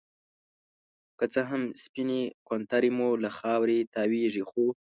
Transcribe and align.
که 1.17 1.25
څه 1.33 1.41
هم 1.49 1.61
سپينې 1.83 2.21
کونترې 2.47 2.91
مو 2.97 3.09
له 3.23 3.29
خاورې 3.37 3.77
تاويږي 3.93 4.43
،خو 4.49 4.63